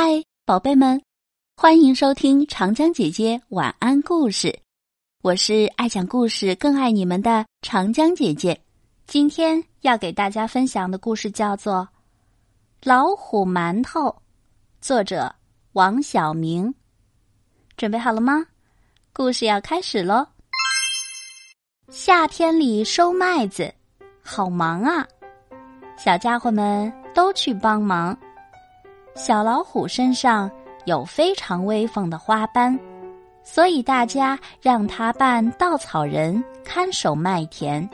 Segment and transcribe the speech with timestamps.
[0.00, 1.02] 嗨，宝贝们，
[1.56, 4.56] 欢迎收听长江姐姐晚安故事。
[5.22, 8.60] 我是爱讲故事、更爱你们的长江姐姐。
[9.08, 11.88] 今天要给大家分享的故事叫做
[12.88, 14.02] 《老虎馒头》，
[14.80, 15.34] 作者
[15.72, 16.72] 王晓明。
[17.76, 18.46] 准备好了吗？
[19.12, 20.24] 故事要开始喽！
[21.90, 23.74] 夏天里收麦子，
[24.22, 25.04] 好忙啊！
[25.96, 28.16] 小家伙们都去帮忙。
[29.18, 30.48] 小老虎身上
[30.84, 32.78] 有非常威风的花斑，
[33.42, 37.86] 所以大家让他扮稻草人看守麦田。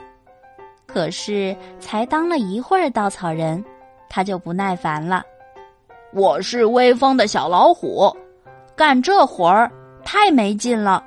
[0.86, 3.64] 可是才当了一会儿稻草人，
[4.06, 5.24] 他就不耐烦了。
[6.12, 8.14] 我是威风的小老虎，
[8.76, 9.72] 干这活儿
[10.04, 11.02] 太没劲了。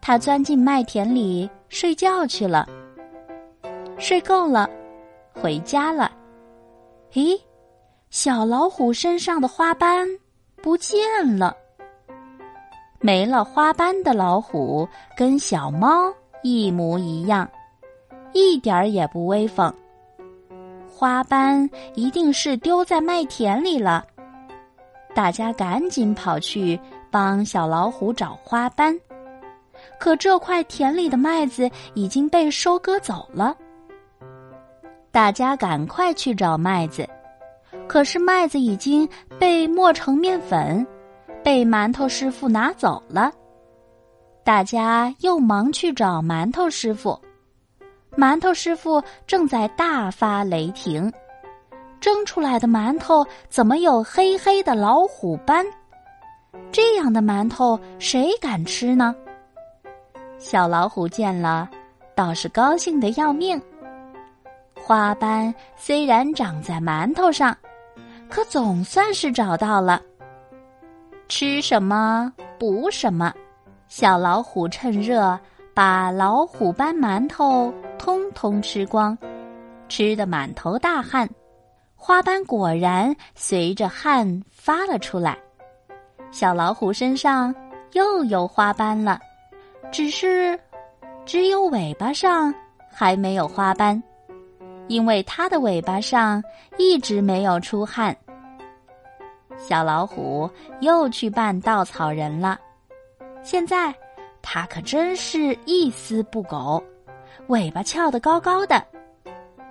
[0.00, 2.66] 他钻进麦田里睡觉去了。
[3.98, 4.68] 睡够了，
[5.34, 6.10] 回家了。
[7.12, 7.38] 咦？
[8.12, 10.06] 小老虎身上的花斑
[10.56, 11.00] 不见
[11.38, 11.56] 了。
[13.00, 17.48] 没了花斑的老虎跟小猫一模一样，
[18.34, 19.72] 一点儿也不威风。
[20.94, 24.04] 花斑一定是丢在麦田里了。
[25.14, 26.78] 大家赶紧跑去
[27.10, 28.94] 帮小老虎找花斑，
[29.98, 33.56] 可这块田里的麦子已经被收割走了。
[35.10, 37.08] 大家赶快去找麦子。
[37.92, 39.06] 可是麦子已经
[39.38, 40.86] 被磨成面粉，
[41.44, 43.30] 被馒头师傅拿走了。
[44.42, 47.20] 大家又忙去找馒头师傅，
[48.16, 51.12] 馒头师傅正在大发雷霆，
[52.00, 55.62] 蒸出来的馒头怎么有黑黑的老虎斑？
[56.72, 59.14] 这样的馒头谁敢吃呢？
[60.38, 61.68] 小老虎见了，
[62.14, 63.60] 倒是高兴的要命。
[64.82, 67.54] 花斑虽然长在馒头上。
[68.32, 70.00] 可总算是找到了。
[71.28, 73.30] 吃什么补什么，
[73.88, 75.38] 小老虎趁热
[75.74, 79.16] 把老虎斑馒头通通吃光，
[79.86, 81.28] 吃得满头大汗，
[81.94, 85.36] 花斑果然随着汗发了出来。
[86.30, 87.54] 小老虎身上
[87.92, 89.20] 又有花斑了，
[89.92, 90.58] 只是
[91.26, 92.52] 只有尾巴上
[92.90, 94.02] 还没有花斑。
[94.92, 96.44] 因为它的尾巴上
[96.76, 98.14] 一直没有出汗，
[99.56, 100.48] 小老虎
[100.80, 102.60] 又去扮稻草人了。
[103.42, 103.94] 现在，
[104.42, 106.82] 它可真是一丝不苟，
[107.46, 108.84] 尾巴翘得高高的，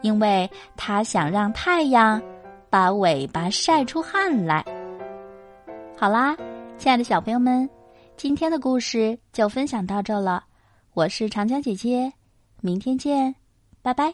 [0.02, 2.20] 因为它想让太阳
[2.68, 4.66] 把尾巴晒出汗来。
[5.96, 6.36] 好啦，
[6.80, 7.70] 亲爱的小朋友们，
[8.18, 10.44] 今天的故事就分享到这了。
[10.96, 12.12] 我是长江姐姐，
[12.60, 13.36] 明天见，
[13.84, 14.12] 拜拜。